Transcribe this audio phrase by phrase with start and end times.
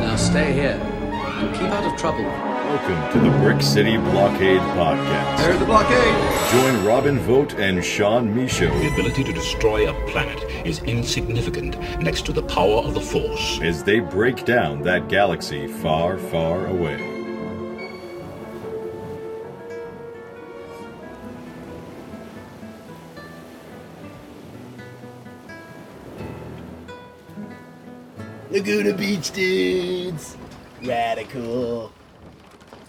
[0.00, 2.24] Now stay here and keep out of trouble.
[2.24, 5.38] Welcome to the Brick City Blockade Podcast.
[5.38, 6.52] There's the blockade!
[6.52, 12.26] Join Robin Vogt and Sean Michaud The ability to destroy a planet is insignificant next
[12.26, 13.60] to the power of the Force.
[13.62, 17.19] as they break down that galaxy far, far away.
[28.60, 30.36] Laguna Beach dudes.
[30.82, 31.90] Radical.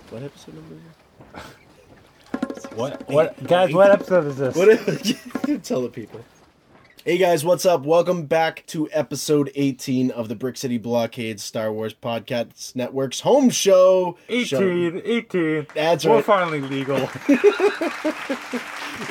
[0.10, 1.44] What episode number is
[2.76, 3.08] What?
[3.10, 3.42] What?
[3.48, 4.54] Guys, what episode is this?
[4.54, 4.68] What?
[5.64, 6.26] Tell the people.
[7.06, 7.86] Hey guys, what's up?
[7.86, 13.50] Welcome back to episode 18 of the Brick City Blockade Star Wars Podcast Network's home
[13.50, 14.18] show.
[14.28, 15.68] Show 18, 18.
[15.74, 16.26] That's We're right.
[16.26, 16.98] finally legal.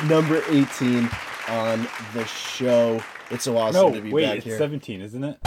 [0.06, 1.08] Number 18
[1.50, 3.02] on the show.
[3.30, 4.58] It's so awesome no, to be wait, back it's here.
[4.58, 5.38] 17, isn't it?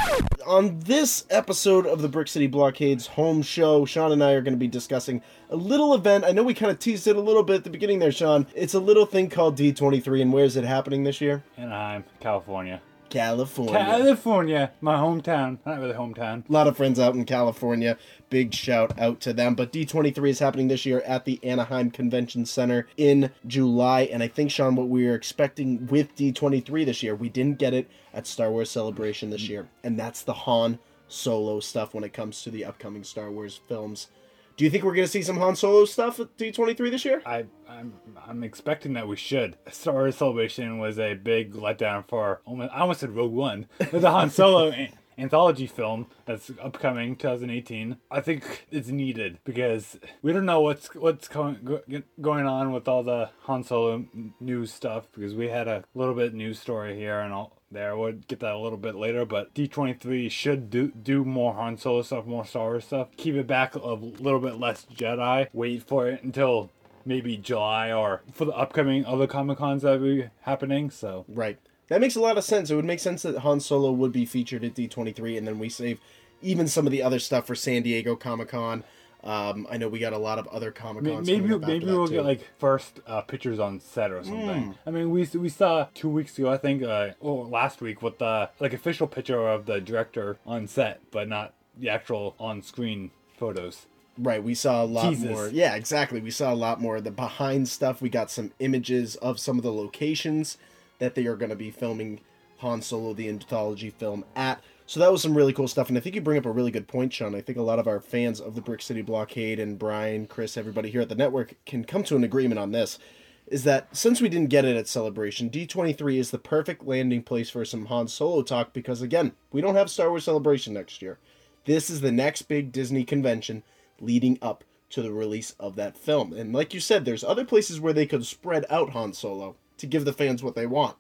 [0.45, 4.53] on this episode of the Brick City Blockade's home show, Sean and I are going
[4.53, 6.25] to be discussing a little event.
[6.25, 8.45] I know we kind of teased it a little bit at the beginning there, Sean.
[8.53, 11.43] It's a little thing called D23, and where is it happening this year?
[11.57, 12.81] Anaheim, California.
[13.13, 13.73] California.
[13.73, 15.59] California, my hometown.
[15.67, 16.49] Not really hometown.
[16.49, 17.95] a lot of friends out in California.
[18.31, 19.53] Big shout out to them.
[19.53, 24.01] But D23 is happening this year at the Anaheim Convention Center in July.
[24.11, 27.75] And I think, Sean, what we were expecting with D23 this year, we didn't get
[27.75, 29.69] it at Star Wars Celebration this year.
[29.83, 34.07] And that's the Han Solo stuff when it comes to the upcoming Star Wars films.
[34.55, 37.21] Do you think we're going to see some Han Solo stuff at D23 this year?
[37.25, 37.93] I, I'm,
[38.27, 39.57] I'm expecting that we should.
[39.71, 42.71] Star Wars Celebration was a big letdown for almost.
[42.71, 47.97] I almost said Rogue One, but the Han Solo an- anthology film that's upcoming 2018.
[48.11, 51.81] I think it's needed because we don't know what's what's going go,
[52.21, 54.05] going on with all the Han Solo
[54.39, 57.97] news stuff because we had a little bit news story here and all there.
[57.97, 62.01] We'll get that a little bit later, but D23 should do do more Han Solo
[62.01, 63.09] stuff, more Star Wars stuff.
[63.17, 65.47] Keep it back a little bit less Jedi.
[65.53, 66.69] Wait for it until
[67.05, 70.89] maybe July or for the upcoming other Comic Cons that will be happening.
[70.89, 71.57] So Right.
[71.89, 72.71] That makes a lot of sense.
[72.71, 75.69] It would make sense that Han Solo would be featured at D23, and then we
[75.69, 75.99] save
[76.41, 78.83] even some of the other stuff for San Diego Comic Con.
[79.23, 81.25] Um, I know we got a lot of other Comic Cons.
[81.25, 82.15] maybe maybe we'll too.
[82.15, 84.63] get like first uh, pictures on set or something.
[84.63, 84.71] Hmm.
[84.85, 88.17] I mean, we we saw two weeks ago, I think, uh, or last week, with
[88.17, 93.87] the like official picture of the director on set, but not the actual on-screen photos.
[94.17, 95.29] Right, we saw a lot Jesus.
[95.29, 95.47] more.
[95.47, 96.21] Yeah, exactly.
[96.21, 98.01] We saw a lot more of the behind stuff.
[98.01, 100.57] We got some images of some of the locations
[100.99, 102.19] that they are going to be filming
[102.57, 104.61] Han Solo the anthology film at.
[104.85, 105.89] So that was some really cool stuff.
[105.89, 107.35] And I think you bring up a really good point, Sean.
[107.35, 110.57] I think a lot of our fans of the Brick City Blockade and Brian, Chris,
[110.57, 112.99] everybody here at the network can come to an agreement on this.
[113.47, 117.49] Is that since we didn't get it at Celebration, D23 is the perfect landing place
[117.49, 121.17] for some Han Solo talk because, again, we don't have Star Wars Celebration next year.
[121.65, 123.63] This is the next big Disney convention
[123.99, 126.33] leading up to the release of that film.
[126.33, 129.87] And like you said, there's other places where they could spread out Han Solo to
[129.87, 130.95] give the fans what they want.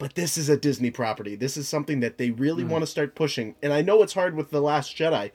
[0.00, 1.36] But this is a Disney property.
[1.36, 2.70] This is something that they really hmm.
[2.70, 3.54] want to start pushing.
[3.62, 5.30] And I know it's hard with The Last Jedi,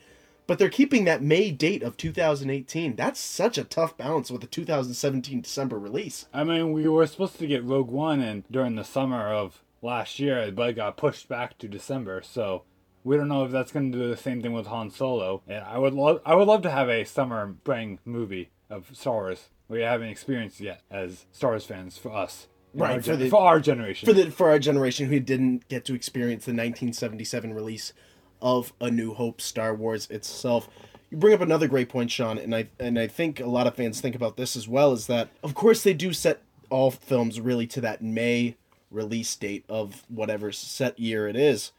[0.48, 2.96] but they're keeping that May date of 2018.
[2.96, 6.26] That's such a tough balance with the 2017 December release.
[6.34, 10.20] I mean, we were supposed to get Rogue One and during the summer of last
[10.20, 12.24] year, but it got pushed back to December.
[12.24, 12.64] So
[13.04, 15.44] we don't know if that's going to do the same thing with Han Solo.
[15.48, 19.14] And I would love, I would love to have a summer spring movie of Star
[19.14, 19.50] Wars.
[19.68, 23.40] We haven't experienced yet as Star Wars fans for us, Right, our for the- for
[23.42, 24.06] our generation.
[24.08, 27.94] For the for our generation who didn't get to experience the 1977 release
[28.42, 30.70] of A New Hope Star Wars itself.
[31.10, 33.76] You bring up another great point, Sean, and I and I think a lot of
[33.76, 34.92] fans think about this as well.
[34.92, 38.56] Is that of course they do set all films really to that May
[38.92, 41.72] release date of whatever set year it is,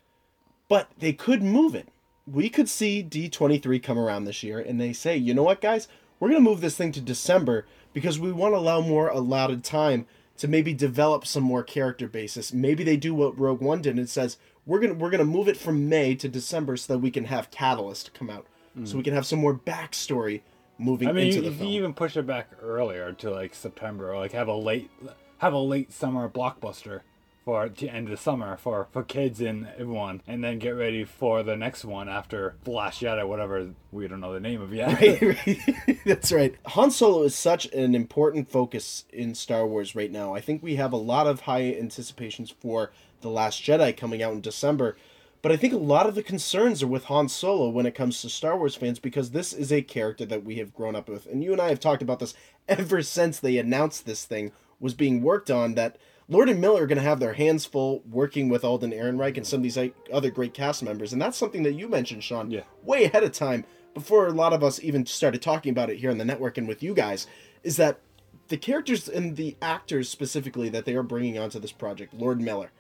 [0.69, 1.89] but they could move it.
[2.27, 5.89] We could see D23 come around this year, and they say, you know what, guys,
[6.19, 10.07] we're gonna move this thing to December because we want to allow more allotted time
[10.39, 12.53] to maybe develop some more character basis.
[12.53, 15.57] Maybe they do what Rogue One did and says we're gonna we're gonna move it
[15.57, 18.47] from May to December so that we can have Catalyst come out,
[18.85, 20.43] so we can have some more backstory
[20.79, 21.69] moving I mean, into you, the if film.
[21.69, 24.91] you even push it back earlier to like September, or like have a late,
[25.39, 27.01] have a late summer blockbuster
[27.47, 31.05] for the end of the summer for for kids and everyone, and then get ready
[31.05, 34.75] for the next one after the Last Jedi, whatever we don't know the name of
[34.75, 35.01] yet.
[35.01, 35.59] Right.
[36.05, 36.57] That's right.
[36.67, 40.35] Han Solo is such an important focus in Star Wars right now.
[40.35, 42.91] I think we have a lot of high anticipations for
[43.21, 44.97] The Last Jedi coming out in December.
[45.41, 48.21] But I think a lot of the concerns are with Han Solo when it comes
[48.23, 51.27] to Star Wars fans because this is a character that we have grown up with.
[51.27, 52.35] And you and I have talked about this
[52.69, 54.51] ever since they announced this thing
[54.81, 55.99] was being worked on that
[56.29, 59.47] Lord and Miller are going to have their hands full working with Alden Ehrenreich and
[59.47, 59.79] some of these
[60.13, 61.13] other great cast members.
[61.13, 62.63] And that's something that you mentioned, Sean, Yeah.
[62.83, 63.65] way ahead of time
[63.95, 66.67] before a lot of us even started talking about it here on the network and
[66.67, 67.27] with you guys,
[67.63, 68.01] is that
[68.49, 72.71] the characters and the actors specifically that they are bringing onto this project, Lord Miller,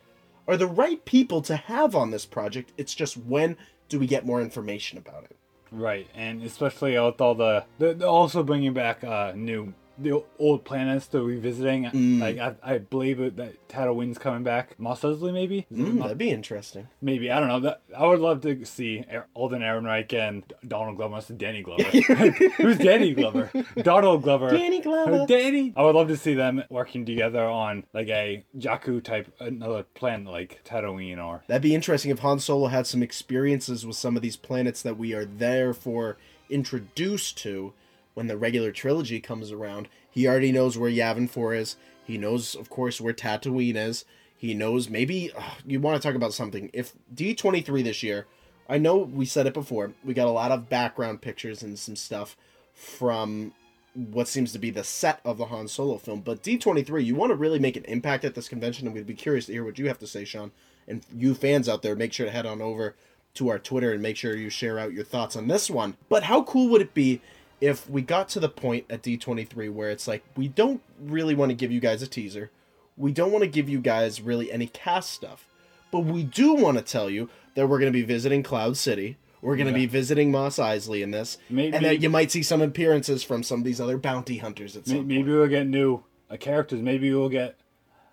[0.48, 2.72] are the right people to have on this project.
[2.76, 3.56] It's just when
[3.88, 5.36] do we get more information about it?
[5.72, 11.06] Right, and especially with all the, the also bringing back uh new the old planets
[11.06, 11.84] they're revisiting.
[11.84, 12.20] Mm.
[12.20, 14.78] Like I, I believe it, that Tatooine's coming back.
[14.78, 15.66] Mos Eisley maybe.
[15.72, 16.88] Mm, that'd be interesting.
[17.00, 17.60] maybe I don't know.
[17.60, 19.04] That I would love to see
[19.34, 21.16] Alden Ehrenreich and Donald Glover.
[21.16, 21.82] Must Danny Glover.
[22.56, 23.50] Who's Danny Glover?
[23.82, 24.50] Donald Glover.
[24.50, 25.26] Danny Glover.
[25.26, 25.72] Danny.
[25.76, 30.30] I would love to see them working together on like a Jakku type another planet
[30.30, 34.22] like Tatooine or That'd be interesting if Han Solo had some experiences with some of
[34.22, 36.16] these planets that we are therefore
[36.48, 37.72] introduced to
[38.16, 39.88] when the regular trilogy comes around.
[40.10, 41.76] He already knows where Yavin 4 is.
[42.02, 44.06] He knows, of course, where Tatooine is.
[44.38, 46.70] He knows maybe ugh, you want to talk about something.
[46.72, 48.26] If D23 this year,
[48.70, 51.94] I know we said it before, we got a lot of background pictures and some
[51.94, 52.38] stuff
[52.72, 53.52] from
[53.92, 56.22] what seems to be the set of the Han Solo film.
[56.22, 59.14] But D23, you want to really make an impact at this convention, and we'd be
[59.14, 60.52] curious to hear what you have to say, Sean.
[60.88, 62.94] And you fans out there, make sure to head on over
[63.34, 65.96] to our Twitter and make sure you share out your thoughts on this one.
[66.08, 67.20] But how cool would it be
[67.60, 71.50] if we got to the point at D23 where it's like, we don't really want
[71.50, 72.50] to give you guys a teaser,
[72.96, 75.46] we don't want to give you guys really any cast stuff,
[75.90, 79.16] but we do want to tell you that we're going to be visiting Cloud City.
[79.42, 82.42] We're going to be visiting Mos Eisley in this, Maybe- and that you might see
[82.42, 86.02] some appearances from some of these other bounty hunters at some Maybe we'll get new
[86.30, 86.80] uh, characters.
[86.82, 87.56] Maybe we'll get.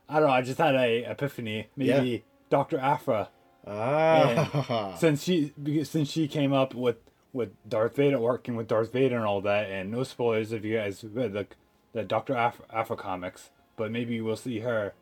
[0.07, 0.33] I don't know.
[0.33, 1.67] I just had a epiphany.
[1.75, 2.17] Maybe Yeah.
[2.49, 3.29] Doctor Aphra,
[3.65, 5.53] Ah, since she
[5.83, 6.97] since she came up with
[7.33, 9.69] with Darth Vader, working with Darth Vader and all that.
[9.69, 11.47] And no spoilers if you guys read the
[11.91, 14.93] the Doctor Aphra, Aphra comics, but maybe we'll see her.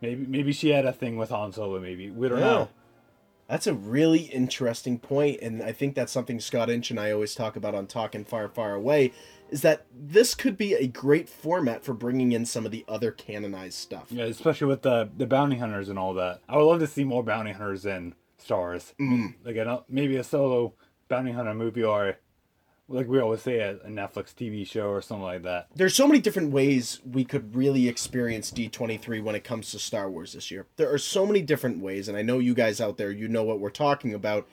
[0.00, 1.78] Maybe maybe she had a thing with Han Solo.
[1.80, 2.44] Maybe we don't Yeah.
[2.44, 2.68] know.
[3.48, 7.34] That's a really interesting point, and I think that's something Scott Inch and I always
[7.34, 9.12] talk about on Talking Far, Far Away,
[9.50, 13.10] is that this could be a great format for bringing in some of the other
[13.10, 14.06] canonized stuff.
[14.10, 16.40] Yeah, especially with the the bounty hunters and all that.
[16.48, 18.94] I would love to see more bounty hunters in Star Wars.
[19.00, 19.34] Mm.
[19.44, 20.74] Like a, maybe a solo
[21.08, 22.16] bounty hunter movie or
[22.88, 25.68] like we always say a, a Netflix TV show or something like that.
[25.74, 30.10] There's so many different ways we could really experience D23 when it comes to Star
[30.10, 30.66] Wars this year.
[30.76, 33.44] There are so many different ways, and I know you guys out there, you know
[33.44, 34.46] what we're talking about,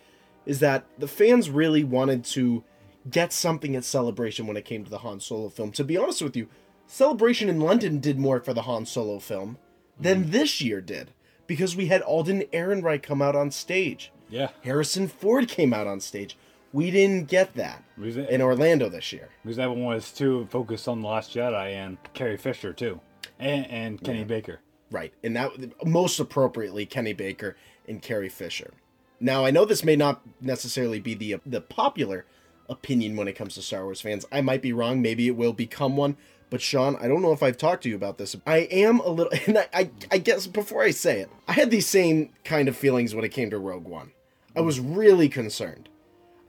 [0.46, 2.64] is that the fans really wanted to
[3.10, 5.72] get something at Celebration when it came to the Han Solo film.
[5.74, 6.48] To be honest with you,
[6.88, 9.58] Celebration in London did more for the Han Solo film
[10.00, 11.12] than this year did,
[11.50, 14.12] because we had Alden Ehrenreich come out on stage.
[14.30, 16.38] Yeah, Harrison Ford came out on stage.
[16.72, 19.30] We didn't get that it- in Orlando this year.
[19.44, 23.02] because that one was too focused on the Last Jedi and Carrie Fisher too,
[23.40, 24.60] and and Kenny Baker.
[24.92, 25.52] Right, and that
[25.86, 27.58] most appropriately Kenny Baker
[27.88, 28.72] and Carrie Fisher.
[29.20, 32.26] Now I know this may not necessarily be the the popular
[32.70, 34.26] opinion when it comes to Star Wars fans.
[34.32, 35.02] I might be wrong.
[35.02, 36.18] Maybe it will become one.
[36.50, 38.36] But Sean, I don't know if I've talked to you about this.
[38.48, 41.70] I am a little, and I, I, I guess before I say it, I had
[41.72, 44.12] these same kind of feelings when it came to Rogue One.
[44.56, 45.90] I was really concerned.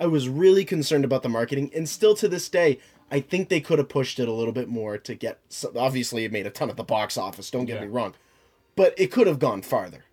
[0.00, 2.78] I was really concerned about the marketing, and still to this day,
[3.10, 5.40] I think they could have pushed it a little bit more to get.
[5.50, 7.50] So obviously, it made a ton at the box office.
[7.50, 7.82] Don't get Yeah.
[7.86, 8.14] me wrong,
[8.76, 10.04] but it could have gone farther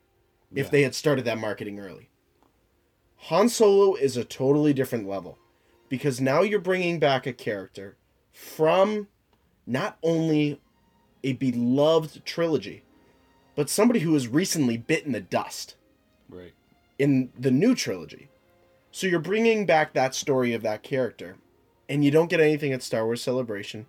[0.53, 2.09] if they had started that marketing early.
[3.29, 5.37] Han Solo is a totally different level
[5.89, 7.95] because now you're bringing back a character
[8.31, 9.07] from
[9.67, 10.59] not only
[11.23, 12.83] a beloved trilogy,
[13.55, 15.75] but somebody who has recently bitten the dust
[16.29, 16.53] Right.
[16.97, 18.29] in the new trilogy.
[18.91, 21.35] So you're bringing back that story of that character,
[21.89, 23.85] and you don't get anything at Star Wars Celebration.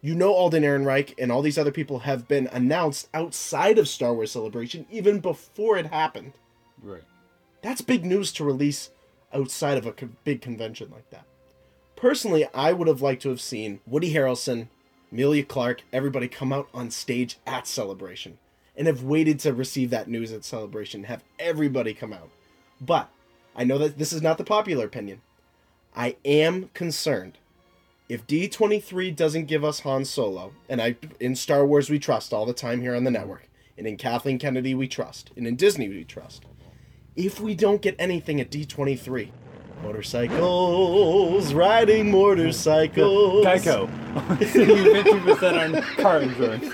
[0.00, 4.14] You know Alden Ehrenreich and all these other people have been announced outside of Star
[4.14, 6.32] Wars Celebration even before it happened.
[6.82, 7.02] Right.
[7.62, 8.90] That's big news to release
[9.32, 9.92] outside of a
[10.24, 11.26] big convention like that.
[11.96, 14.68] Personally, I would have liked to have seen Woody Harrelson,
[15.12, 18.38] Emilia Clarke, everybody come out on stage at Celebration
[18.76, 22.30] and have waited to receive that news at Celebration, have everybody come out.
[22.80, 23.08] But
[23.54, 25.22] I know that this is not the popular opinion.
[25.94, 27.38] I am concerned
[28.08, 32.46] if D23 doesn't give us Han Solo, and I in Star Wars we trust all
[32.46, 33.48] the time here on the network,
[33.78, 36.44] and in Kathleen Kennedy we trust, and in Disney we trust.
[37.16, 39.30] If we don't get anything at D23,
[39.82, 43.44] motorcycles, riding motorcycles.
[43.44, 43.88] Geico.
[44.46, 46.72] Saving fifty percent on car insurance.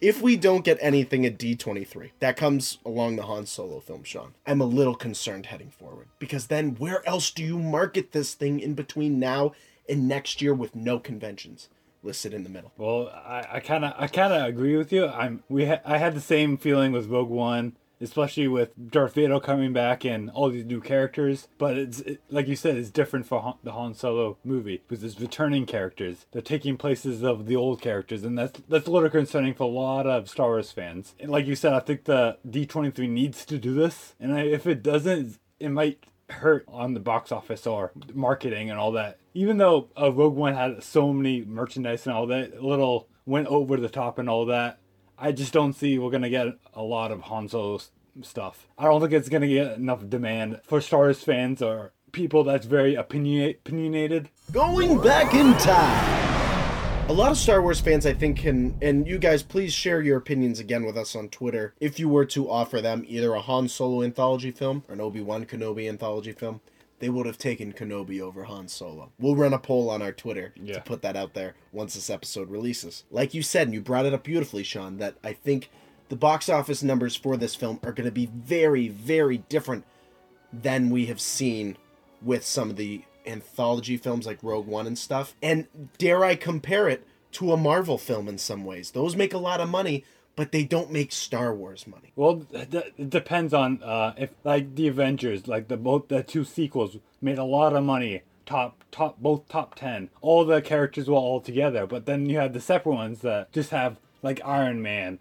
[0.00, 4.34] If we don't get anything at D23, that comes along the Han Solo film, Sean,
[4.46, 6.06] I'm a little concerned heading forward.
[6.20, 9.54] Because then where else do you market this thing in between now
[9.88, 11.68] and next year with no conventions?
[12.02, 12.72] listed in the middle.
[12.76, 15.08] Well, I kind of I kind of agree with you.
[15.08, 19.40] I'm we ha- I had the same feeling with Rogue One, especially with Darth Vader
[19.40, 21.48] coming back and all these new characters.
[21.58, 25.04] But it's it, like you said, it's different for Han, the Han Solo movie because
[25.04, 26.26] it's returning characters.
[26.32, 29.66] They're taking places of the old characters, and that's that's a little concerning for a
[29.66, 31.14] lot of Star Wars fans.
[31.20, 34.66] And like you said, I think the D23 needs to do this, and I, if
[34.66, 39.18] it doesn't, it might hurt on the box office or marketing and all that.
[39.34, 43.76] Even though uh, Rogue One had so many merchandise and all that, little went over
[43.76, 44.78] the top and all that,
[45.20, 47.80] I just don't see we're gonna get a lot of Han Solo
[48.22, 48.68] stuff.
[48.78, 52.66] I don't think it's gonna get enough demand for Star Wars fans or people that's
[52.66, 54.28] very opinionated.
[54.52, 57.08] Going back in time.
[57.08, 60.18] A lot of Star Wars fans, I think, can, and you guys, please share your
[60.18, 61.74] opinions again with us on Twitter.
[61.80, 65.22] If you were to offer them either a Han Solo anthology film or an Obi
[65.22, 66.60] Wan Kenobi anthology film,
[67.00, 69.12] they would have taken Kenobi over Han Solo.
[69.18, 70.74] We'll run a poll on our Twitter Yeah.
[70.74, 73.04] to put that out there once this episode releases.
[73.10, 75.70] Like you said, and you brought it up beautifully, Sean, that I think
[76.08, 79.84] the box office numbers for this film are going to be very, very different
[80.52, 81.76] than we have seen
[82.22, 85.34] with some of the anthology films like Rogue One and stuff.
[85.42, 85.66] And
[85.98, 88.90] dare I compare it to a Marvel film in some ways?
[88.92, 90.04] Those make a lot of money,
[90.38, 92.12] but they don't make Star Wars money.
[92.14, 96.96] Well, it depends on uh, if like the Avengers, like the both the two sequels
[97.20, 100.10] made a lot of money, top top both top ten.
[100.20, 103.70] All the characters were all together, but then you have the separate ones that just
[103.70, 105.18] have like Iron Man,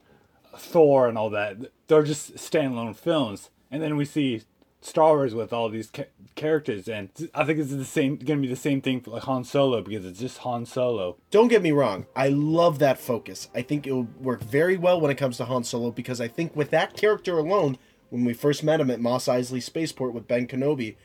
[0.56, 1.58] Thor, and all that.
[1.88, 4.44] They're just standalone films, and then we see
[4.82, 6.06] Star Wars with all these ca-
[6.36, 8.18] characters, and I think it's the same.
[8.18, 11.18] Going to be the same thing for like Han Solo because it's just Han Solo.
[11.32, 13.50] Don't get me wrong, I love that focus.
[13.56, 16.56] I think it'll work very well when it comes to Han Solo because I think
[16.56, 17.78] with that character alone,
[18.10, 20.96] when we first met him at Mos Eisley Spaceport with Ben Kenobi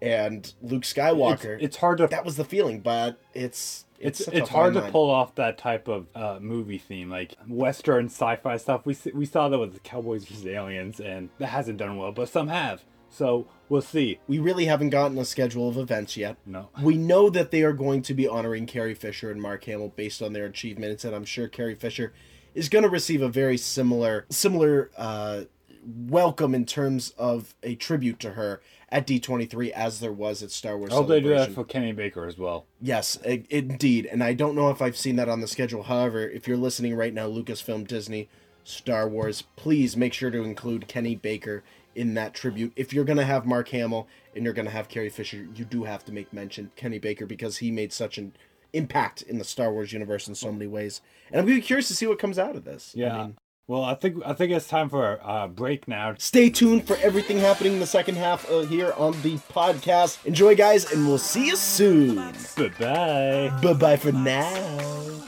[0.00, 4.48] and Luke Skywalker, it's hard to that was the feeling, but it's it's such it's,
[4.48, 4.90] hard to line.
[4.90, 9.48] pull off that type of uh, movie theme like western sci-fi stuff we we saw
[9.50, 13.82] that with cowboys vs aliens and that hasn't done well but some have so we'll
[13.82, 16.36] see We really haven't gotten a schedule of events yet.
[16.46, 19.92] no We know that they are going to be honoring Carrie Fisher and Mark Hamill
[19.96, 22.12] based on their achievements, and I'm sure Carrie Fisher
[22.54, 25.42] is going to receive a very similar similar uh,
[25.84, 30.76] welcome in terms of a tribute to her at D23 as there was at Star
[30.76, 30.92] Wars.
[30.92, 32.66] I hope they do that for Kenny Baker as well.
[32.82, 34.06] Yes, i- indeed.
[34.06, 35.84] And I don't know if I've seen that on the schedule.
[35.84, 38.28] However, if you're listening right now, Lucasfilm, Disney,
[38.64, 41.62] Star Wars, please make sure to include Kenny Baker
[41.94, 42.72] in that tribute.
[42.76, 45.64] If you're going to have Mark Hamill and you're going to have Carrie Fisher, you
[45.64, 48.32] do have to make mention Kenny Baker because he made such an
[48.72, 51.00] impact in the Star Wars universe in so many ways.
[51.30, 52.94] And I'm really curious to see what comes out of this.
[52.96, 53.16] I Yeah.
[53.18, 56.14] mean, well, I think I think it's time for a uh, break now.
[56.18, 60.24] stay tuned for everything happening in the second half uh, here on the podcast.
[60.26, 62.16] Enjoy, guys, and we'll see you soon.
[62.16, 63.60] Bye bye.
[63.62, 64.52] bye bye for now.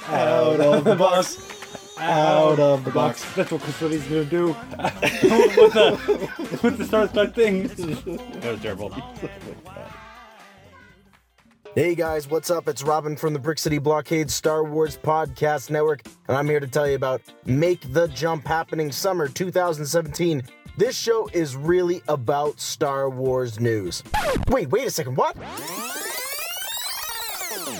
[0.08, 1.61] Out of the box.
[1.98, 3.24] Out of the box.
[3.34, 7.68] That's what Chris gonna do with the with the Star Trek thing.
[7.68, 8.94] that was terrible.
[11.74, 12.68] Hey guys, what's up?
[12.68, 16.66] It's Robin from the Brick City Blockade Star Wars Podcast Network, and I'm here to
[16.66, 20.42] tell you about Make the Jump happening summer 2017.
[20.76, 24.02] This show is really about Star Wars news.
[24.48, 25.36] Wait, wait a second, what?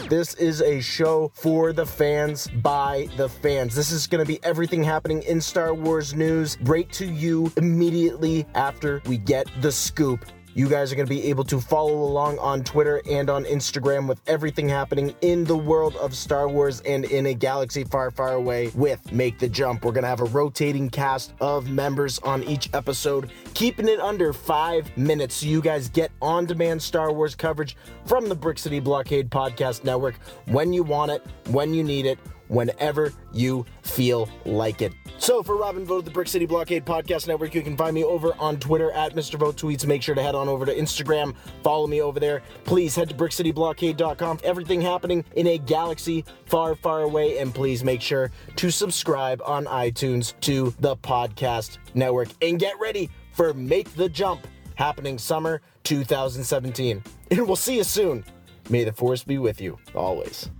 [0.08, 3.74] This is a show for the fans by the fans.
[3.74, 8.46] This is going to be everything happening in Star Wars news right to you immediately
[8.54, 10.24] after we get the scoop.
[10.54, 14.06] You guys are going to be able to follow along on Twitter and on Instagram
[14.06, 18.34] with everything happening in the world of Star Wars and in a galaxy far, far
[18.34, 19.82] away with Make the Jump.
[19.82, 24.34] We're going to have a rotating cast of members on each episode, keeping it under
[24.34, 28.78] five minutes so you guys get on demand Star Wars coverage from the Brick City
[28.78, 30.16] Blockade Podcast Network
[30.48, 32.18] when you want it, when you need it,
[32.52, 34.92] whenever you feel like it.
[35.18, 38.34] So for Robin Vogt the Brick City Blockade Podcast Network, you can find me over
[38.38, 39.38] on Twitter at Mr.
[39.38, 39.86] Vote Tweets.
[39.86, 42.42] Make sure to head on over to Instagram, follow me over there.
[42.64, 44.40] Please head to brickcityblockade.com.
[44.44, 47.38] Everything happening in a galaxy far, far away.
[47.38, 52.28] And please make sure to subscribe on iTunes to the podcast network.
[52.42, 57.02] And get ready for Make the Jump happening summer 2017.
[57.30, 58.24] And we'll see you soon.
[58.68, 60.50] May the force be with you always.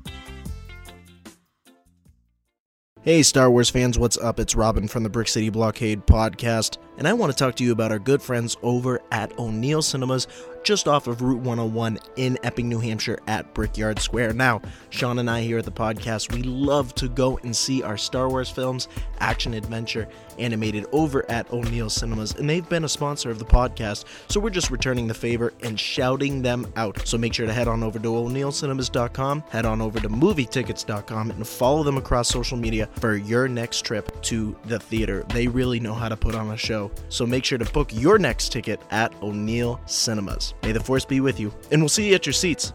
[3.05, 4.39] Hey, Star Wars fans, what's up?
[4.39, 7.73] It's Robin from the Brick City Blockade podcast, And I want to talk to you
[7.73, 10.29] about our good friends over at O'Neill Cinemas,
[10.65, 14.35] just off of Route 101 in Epping, New Hampshire at Brickyard Square.
[14.35, 17.97] Now, Sean and I here at the podcast, we love to go and see our
[17.97, 18.89] Star Wars films,
[19.19, 24.05] action adventure, animated over at O'Neill Cinemas, and they've been a sponsor of the podcast,
[24.29, 27.07] so we're just returning the favor and shouting them out.
[27.07, 31.47] So make sure to head on over to o'neillcinemas.com, head on over to movietickets.com, and
[31.47, 35.25] follow them across social media for your next trip to the theater.
[35.29, 38.19] They really know how to put on a show, so make sure to book your
[38.19, 40.52] next ticket at O'Neill Cinemas.
[40.63, 42.73] May the force be with you, and we'll see you at your seats.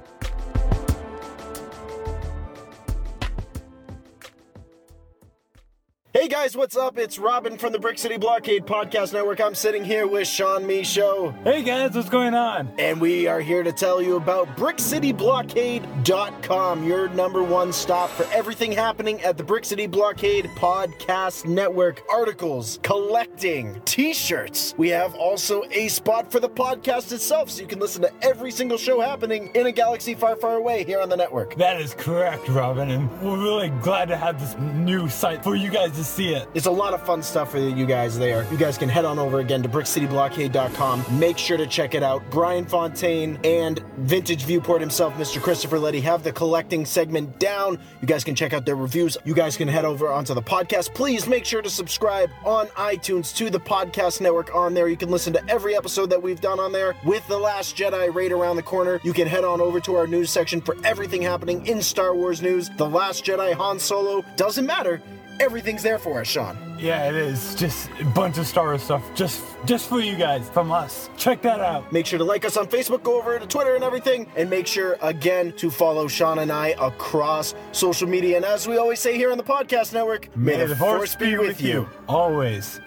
[6.28, 6.98] Hey guys, what's up?
[6.98, 9.40] It's Robin from the Brick City Blockade Podcast Network.
[9.40, 12.70] I'm sitting here with Sean Michaud, Hey guys, what's going on?
[12.78, 18.74] and we are here to tell you about BrickCityBlockade.com, your number one stop for everything
[18.74, 22.04] happening at the Brick City Blockade Podcast Network.
[22.12, 24.76] Articles, collecting, t-shirts.
[24.78, 28.52] We have also a spot for the podcast itself, so you can listen to every
[28.52, 31.56] single show happening in a galaxy far, far away here on the network.
[31.56, 35.70] That is correct, Robin, and we're really glad to have this new site for you
[35.70, 36.50] guys to see it.
[36.54, 38.46] It's a lot of fun stuff for you guys there.
[38.52, 41.20] You guys can head on over again to brickcityblockade.com.
[41.20, 42.24] Make sure to check it out.
[42.30, 45.42] Brian Fontaine and Vintage Viewport himself, Mr.
[45.42, 47.80] Christopher Letty, have the collecting segment down.
[48.02, 49.18] You guys can check out their reviews.
[49.26, 50.94] You guys can head over onto the podcast.
[50.94, 54.88] Please make sure to subscribe on iTunes to the podcast network on there.
[54.88, 56.96] You can listen to every episode that we've done on there.
[57.06, 60.08] With The Last Jedi right around the corner, you can head on over to our
[60.08, 62.70] news section for everything happening in Star Wars news.
[62.78, 65.02] The Last Jedi, Han Solo, doesn't matter.
[65.39, 66.58] Everything's there for us, Sean.
[66.79, 67.53] Yeah, it is.
[67.53, 71.10] Just a bunch of Star Wars stuff, just just for you guys, from us.
[71.15, 71.91] Check that out.
[71.91, 74.65] Make sure to like us on Facebook, go over to Twitter and everything, and make
[74.65, 78.38] sure again to follow Sean and I across social media.
[78.38, 81.62] And as we always say here on the podcast network, may, the, force be with
[81.62, 81.88] you.
[82.08, 82.79] always.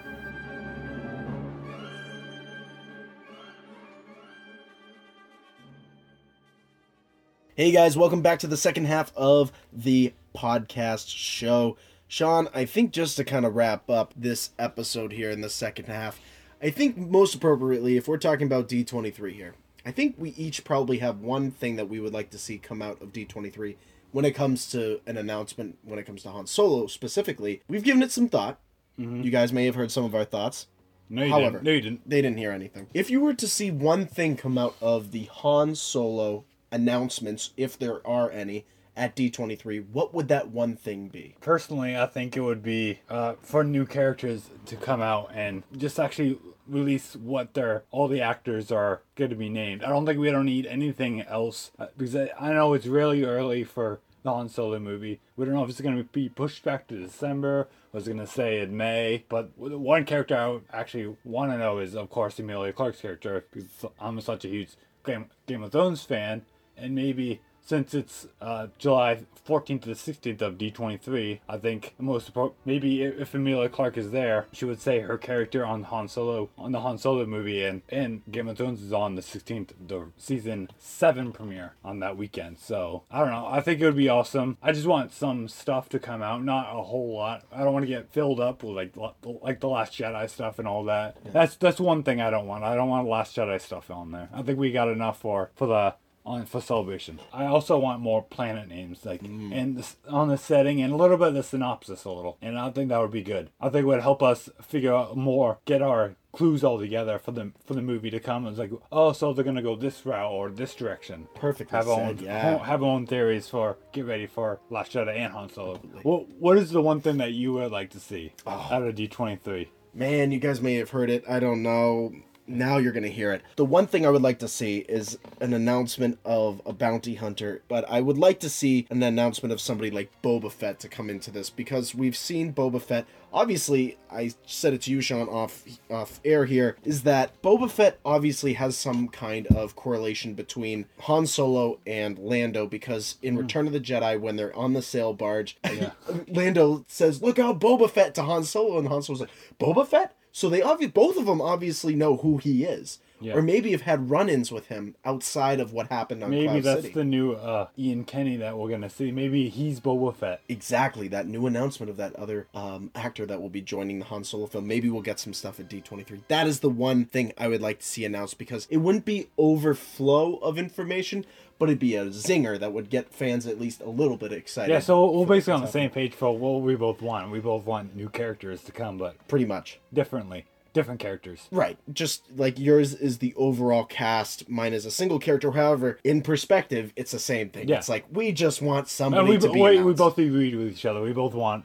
[7.54, 11.76] Hey guys, welcome back to the second half of the podcast show.
[12.10, 15.84] Sean, I think just to kind of wrap up this episode here in the second
[15.84, 16.20] half,
[16.60, 19.54] I think most appropriately, if we're talking about D23 here,
[19.86, 22.82] I think we each probably have one thing that we would like to see come
[22.82, 23.76] out of D23
[24.10, 27.62] when it comes to an announcement, when it comes to Han Solo specifically.
[27.68, 28.58] We've given it some thought.
[28.98, 29.22] Mm-hmm.
[29.22, 30.66] You guys may have heard some of our thoughts.
[31.08, 31.62] No, you However, didn't.
[31.62, 32.10] No, you didn't.
[32.10, 32.88] they didn't hear anything.
[32.92, 37.78] If you were to see one thing come out of the Han Solo announcements, if
[37.78, 38.64] there are any,
[39.00, 41.34] at D23, what would that one thing be?
[41.40, 45.98] Personally, I think it would be uh, for new characters to come out and just
[45.98, 49.82] actually release what their all the actors are going to be named.
[49.82, 53.24] I don't think we don't need anything else uh, because I, I know it's really
[53.24, 55.18] early for the Han Solo movie.
[55.34, 57.68] We don't know if it's going to be pushed back to December.
[57.94, 61.78] I was going to say in May, but one character I actually want to know
[61.78, 64.72] is, of course, Emilia Clarke's character because I'm such a huge
[65.06, 66.42] Game, Game of Thrones fan,
[66.76, 72.34] and maybe since it's uh, July 14th to the 16th of D23, I think most
[72.34, 76.50] appro- maybe if Emilia Clarke is there, she would say her character on Han Solo
[76.58, 80.08] on the Han Solo movie and and Game of Thrones is on the 16th, the
[80.16, 82.58] season seven premiere on that weekend.
[82.58, 83.46] So I don't know.
[83.46, 84.58] I think it would be awesome.
[84.60, 87.44] I just want some stuff to come out, not a whole lot.
[87.52, 90.66] I don't want to get filled up with like like the Last Jedi stuff and
[90.66, 91.18] all that.
[91.24, 92.64] That's that's one thing I don't want.
[92.64, 94.28] I don't want Last Jedi stuff on there.
[94.34, 97.20] I think we got enough for for the on for celebration.
[97.32, 99.52] I also want more planet names, like mm.
[99.52, 102.38] and this, on the setting and a little bit of the synopsis, a little.
[102.42, 103.50] And I think that would be good.
[103.60, 107.32] I think it would help us figure out more, get our clues all together for
[107.32, 108.46] the for the movie to come.
[108.46, 111.26] It's like, oh, so they're gonna go this route or this direction.
[111.34, 112.64] Perfectly Have said, own yeah.
[112.64, 115.76] have our own theories for get ready for Last Jedi and Han Solo.
[116.02, 118.68] What what is the one thing that you would like to see Oh.
[118.70, 119.70] out of D twenty three?
[119.92, 121.24] Man, you guys may have heard it.
[121.28, 122.12] I don't know.
[122.50, 123.42] Now you're going to hear it.
[123.54, 127.62] The one thing I would like to see is an announcement of a bounty hunter,
[127.68, 131.08] but I would like to see an announcement of somebody like Boba Fett to come
[131.08, 133.06] into this because we've seen Boba Fett.
[133.32, 138.00] Obviously, I said it to you, Sean, off off air here, is that Boba Fett
[138.04, 143.42] obviously has some kind of correlation between Han Solo and Lando because in hmm.
[143.42, 145.56] Return of the Jedi, when they're on the sail barge,
[146.28, 150.16] Lando says, "Look out, Boba Fett!" to Han Solo, and Han Solo's like, "Boba Fett."
[150.32, 153.34] So they obviously both of them obviously know who he is, Yeah.
[153.34, 156.82] or maybe have had run-ins with him outside of what happened on Maybe Cloud that's
[156.82, 156.94] City.
[156.94, 159.10] the new uh, Ian Kenny that we're gonna see.
[159.10, 160.40] Maybe he's Boba Fett.
[160.48, 164.24] Exactly that new announcement of that other um, actor that will be joining the Han
[164.24, 164.66] Solo film.
[164.66, 166.20] Maybe we'll get some stuff at D23.
[166.28, 169.28] That is the one thing I would like to see announced because it wouldn't be
[169.36, 171.26] overflow of information,
[171.60, 174.72] but it'd be a zinger that would get fans at least a little bit excited.
[174.72, 177.30] Yeah, so we're basically on the same page for what we both want.
[177.30, 179.78] We both want new characters to come, but pretty much.
[179.92, 180.46] differently.
[180.72, 181.48] different characters.
[181.50, 181.76] Right.
[181.92, 185.50] Just like yours is the overall cast, mine is a single character.
[185.50, 187.68] However, in perspective, it's the same thing.
[187.68, 187.76] Yeah.
[187.78, 189.60] It's like we just want And somebody we, to be.
[189.60, 191.02] we, we both agreed with each other.
[191.02, 191.64] We both want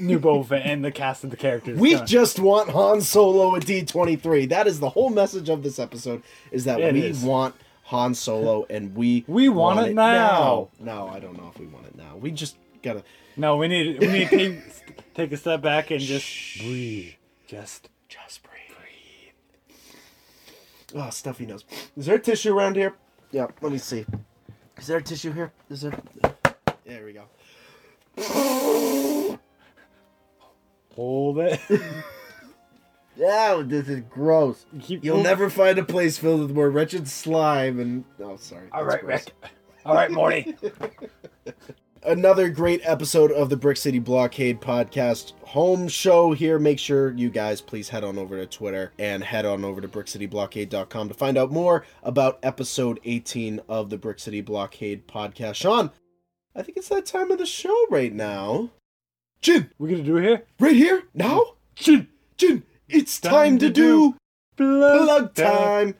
[0.00, 1.78] new Boba Fett and the cast of the characters.
[1.78, 4.48] We just want Han Solo at D23.
[4.48, 7.22] That is the whole message of this episode is that It we is.
[7.22, 7.54] want
[7.86, 10.70] Han Solo and we We want it now.
[10.80, 12.16] No, I don't know if we want it now.
[12.16, 13.02] We just gotta
[13.36, 16.26] no, we need we need to take, take a step back and just
[16.58, 17.14] breathe.
[17.46, 18.52] Just just breathe.
[20.94, 21.64] Oh, stuffy nose.
[21.96, 22.94] Is there a tissue around here?
[23.30, 24.06] Yeah, let me see.
[24.78, 25.52] Is there a tissue here?
[25.68, 25.98] Is there
[26.84, 27.24] There we go.
[30.94, 31.60] hold it.
[33.16, 34.66] Yeah, this is gross.
[34.80, 35.30] Keep You'll moving.
[35.30, 38.68] never find a place filled with more wretched slime and oh sorry.
[38.72, 39.24] All right, gross.
[39.24, 39.52] Rick.
[39.84, 40.54] All right, Morty.
[42.02, 46.58] another great episode of the Brick City Blockade podcast home show here.
[46.58, 49.88] Make sure you guys please head on over to Twitter and head on over to
[49.88, 55.54] brickcityblockade.com to find out more about episode 18 of the Brick City Blockade podcast.
[55.54, 55.90] Sean,
[56.54, 58.70] I think it's that time of the show right now.
[59.42, 60.42] Jin, We're gonna do it here?
[60.58, 61.42] right here, now?
[61.76, 62.08] Chin.
[62.36, 64.14] Jin, it's time, time to, to do,
[64.56, 65.96] plug, plug time.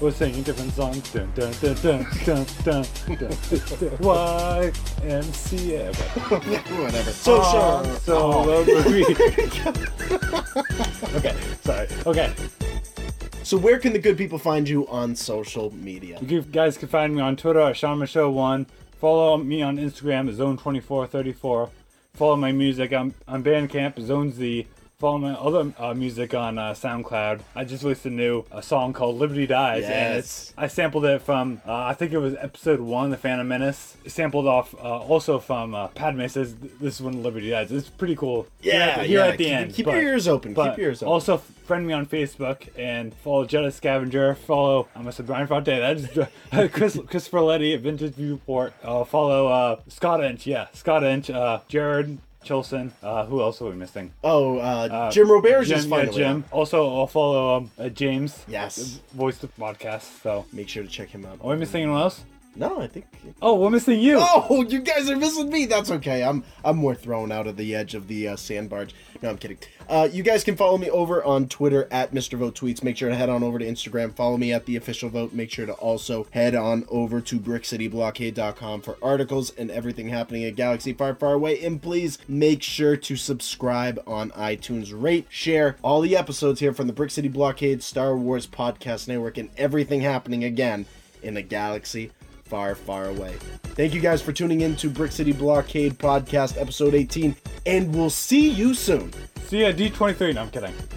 [0.00, 1.14] We're singing different songs.
[3.98, 5.96] Why MCF?
[6.80, 7.12] Whatever.
[7.12, 7.84] So sure.
[8.00, 8.16] So.
[11.18, 11.36] Okay.
[11.62, 11.88] Sorry.
[12.06, 12.32] Okay.
[13.52, 16.18] So where can the good people find you on social media?
[16.22, 18.64] you guys can find me on Twitter at Shaman Show One.
[18.98, 21.68] Follow me on Instagram at Zone2434.
[22.14, 24.66] Follow my music on, on Bandcamp, Zone Z.
[25.02, 27.40] Follow my other uh, music on uh, SoundCloud.
[27.56, 31.22] I just released a new a song called Liberty Dies, and it's I sampled it
[31.22, 33.96] from uh, I think it was episode one, The Phantom Menace.
[34.06, 37.72] Sampled off uh, also from uh, Padme says this is when Liberty dies.
[37.72, 38.46] It's pretty cool.
[38.60, 39.26] The- here yeah.
[39.26, 39.74] at the keep, end.
[39.74, 40.54] Keep but- your ears open.
[40.54, 41.12] keep your ears open.
[41.12, 44.36] also friend me on Facebook and follow Jetta Scavenger.
[44.36, 45.64] Follow I must have Brian Fonte.
[45.64, 48.72] That is Chris Christopher Letty at Vintage Viewport.
[48.84, 50.46] Uh, follow uh, Scott Inch.
[50.46, 51.28] Yeah, Scott Inch.
[51.28, 52.92] Uh, Jared Chilson.
[53.02, 54.12] Uh, who else are we missing?
[54.24, 56.36] oh, uh, Uh, Jim Robert's Jim, just yeah, finally Jim.
[56.36, 56.44] on.
[56.50, 58.44] Also, I'll follow um, uh, James.
[58.48, 59.00] Yes.
[59.12, 60.22] Voice the podcast.
[60.22, 61.38] So, Make sure to check him out.
[61.42, 62.24] are we missing anyone else?
[62.54, 63.06] No, I think.
[63.40, 64.18] Oh, we're missing you.
[64.20, 65.64] Oh, you guys are missing me.
[65.64, 66.22] That's okay.
[66.22, 68.94] I'm I'm more thrown out of the edge of the uh, sand barge.
[69.22, 69.56] No, I'm kidding.
[69.88, 72.36] Uh, you guys can follow me over on Twitter at Mr.
[72.36, 72.82] Vote Tweets.
[72.82, 74.14] Make sure to head on over to Instagram.
[74.14, 75.32] Follow me at the official vote.
[75.32, 80.56] Make sure to also head on over to BrickCityBlockade.com for articles and everything happening at
[80.56, 81.64] Galaxy Far Far Away.
[81.64, 84.92] And please make sure to subscribe on iTunes.
[84.94, 89.38] Rate, share all the episodes here from the Brick City Blockade Star Wars Podcast Network
[89.38, 90.84] and everything happening again
[91.22, 92.10] in the galaxy
[92.52, 93.34] far, far away.
[93.74, 97.34] Thank you guys for tuning in to Brick City Blockade Podcast, episode 18,
[97.64, 99.10] and we'll see you soon
[99.52, 100.34] See you at D23.
[100.34, 100.72] No, I'm kidding.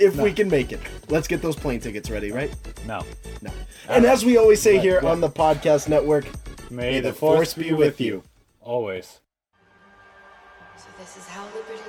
[0.00, 0.80] if we can make it.
[1.10, 2.50] Let's get those plane tickets ready, right?
[2.86, 3.02] No.
[3.42, 3.50] No.
[3.86, 5.10] Uh, and as we always say here yeah.
[5.10, 6.24] on the podcast network,
[6.70, 8.22] May, may the force be with you.
[8.62, 9.20] Always.
[10.78, 11.83] So this is how liberty